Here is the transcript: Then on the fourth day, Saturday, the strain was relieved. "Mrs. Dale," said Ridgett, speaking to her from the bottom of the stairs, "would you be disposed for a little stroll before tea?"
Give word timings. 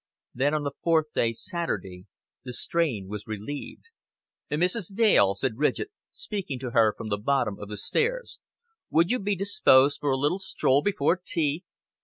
Then 0.33 0.55
on 0.55 0.63
the 0.63 0.71
fourth 0.81 1.13
day, 1.13 1.31
Saturday, 1.31 2.07
the 2.43 2.53
strain 2.53 3.07
was 3.07 3.27
relieved. 3.27 3.91
"Mrs. 4.49 4.95
Dale," 4.95 5.35
said 5.35 5.57
Ridgett, 5.59 5.91
speaking 6.11 6.57
to 6.57 6.71
her 6.71 6.95
from 6.97 7.09
the 7.09 7.19
bottom 7.19 7.59
of 7.59 7.69
the 7.69 7.77
stairs, 7.77 8.39
"would 8.89 9.11
you 9.11 9.19
be 9.19 9.35
disposed 9.35 9.99
for 10.01 10.09
a 10.09 10.17
little 10.17 10.39
stroll 10.39 10.81
before 10.81 11.21
tea?" 11.23 11.63